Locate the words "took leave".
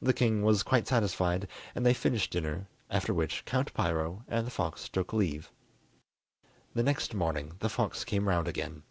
4.88-5.52